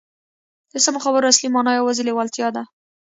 د 0.71 0.73
سمو 0.85 0.99
خبرو 1.05 1.29
اصلي 1.31 1.47
مانا 1.53 1.71
یوازې 1.79 2.01
لېوالتیا 2.07 2.47
ده 2.55 2.63